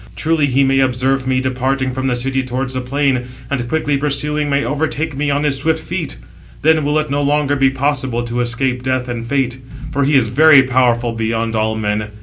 [0.15, 4.49] Truly he may observe me departing from the city towards the plain, and, quickly pursuing,
[4.49, 6.15] may overtake me on his swift feet;
[6.63, 9.59] then will it no longer be possible to escape Death and Fate;
[9.91, 12.07] for he is very powerful beyond all men.